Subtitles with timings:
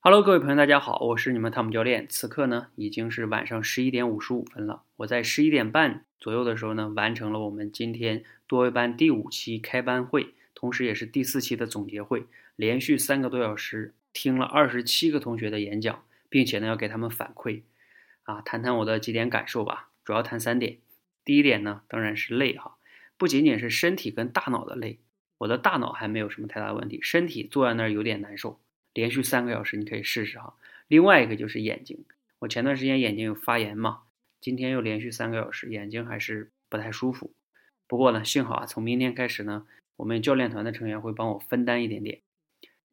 [0.00, 2.06] Hello，各位朋友，大家好，我是你们汤姆教练。
[2.08, 4.84] 此刻呢，已经是晚上十一点五十五分了。
[4.98, 12.26] 我在十一点半左右的时候呢，完成了我们今天多维班第五期开班会，同时也是第四期的总结会。
[12.54, 17.62] 连续三个多小时，听了二十七个同学的演讲，并且呢，要给他们反馈，
[18.22, 19.88] 啊，谈谈我的几点感受吧。
[20.04, 20.78] 主要谈三点。
[21.24, 22.76] 第一点呢，当然是累哈，
[23.16, 25.00] 不仅仅是身体跟大脑的累，
[25.38, 28.60] 我的大脑还没有什么太大问题，身体坐在那儿有点难受。
[28.98, 30.56] 连续三个小时，你可以试试哈。
[30.88, 32.04] 另外一个就是眼睛，
[32.40, 34.00] 我前段时间眼睛有发炎嘛，
[34.40, 37.32] 今天又连续三个小时，眼睛还是不太舒服。
[37.86, 39.68] 不过呢，幸好啊，从明天开始呢，
[39.98, 42.22] 我们教练团的成员会帮我分担一点点。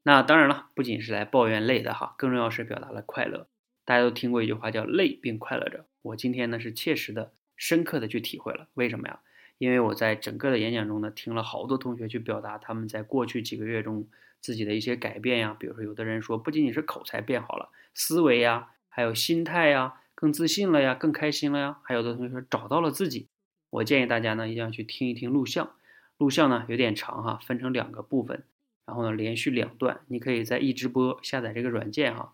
[0.03, 3.47] 那当然了，不仅是来抱怨累的哈，更重要是表达了快乐。
[3.83, 8.67] 大家都听过一句话叫“累并快乐着”，我今天呢是切实的、深刻的去体会了。
[8.75, 9.21] 为什么呀？
[9.57, 14.07] 因为我在整个的演讲中呢，听了好多同学去表达他们在过去几个月中
[14.41, 15.55] 自己的一些改变呀。
[15.57, 21.79] 比如说，有的人说不仅仅是口才变好了，思维呀，还有心态呀，更自信了呀，更开心了呀。
[21.83, 23.27] 还有的同学说找到了自己。
[23.69, 25.71] 我建议大家呢，一定要去听一听录像。
[26.17, 28.43] 录像呢有点长哈，分成两个部分，
[28.85, 30.01] 然后呢连续两段。
[30.07, 32.33] 你可以在一直播下载这个软件哈，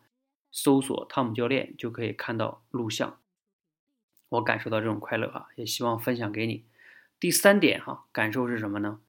[0.52, 3.18] 搜索汤姆教练就可以看到录像。
[4.30, 6.64] 我感受到这种快乐啊，也希望分享给你。
[7.22, 9.00] 第三点哈，感受是什么呢？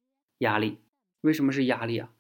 [0.41, 0.81] 压力。
[1.23, 2.11] 为什么是压力啊？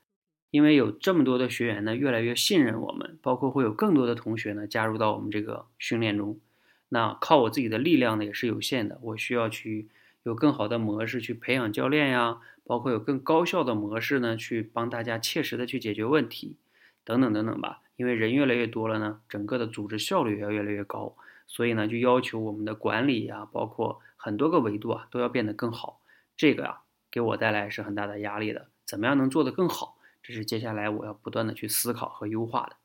[0.50, 6.40] 因为有这么多的学员呢，越来越信任我们，包括会有更多的同学呢加入到我们这个训练中。
[6.88, 9.90] 那靠我自己的力量呢也是有限的，我需要去
[10.22, 16.56] 有更好的模式去培养教练呀，包括有更高效的模式呢去帮大家切实的去解决问题，
[17.04, 17.82] 等等等等吧。
[17.96, 21.14] 因为人越来越多了呢，整个的组织效率也要越来越高。
[21.46, 26.00] 所以呢，就要求我们的管理呀，包括很多个维度啊，都要变得更好。
[26.36, 28.68] 这个啊，给我带来是很大的压力的。
[28.84, 29.96] 怎么样能做得更好？
[30.22, 32.76] 这是接下来我要不断的去思考和优化的。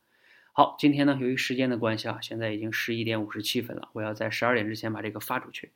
[0.54, 5.72] 好，今天呢，由于时间的关系啊，现在已经十一点五十七分了，我要在十二点之前把这个发出去。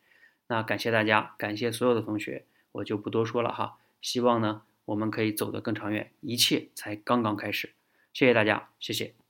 [0.48, 3.78] 那感谢大家，感谢所有的同学，我就不多说了哈。
[4.02, 7.74] 希望呢，我们可以走得更长远，一切才刚刚开始。
[8.12, 9.21] 谢谢大家，谢谢。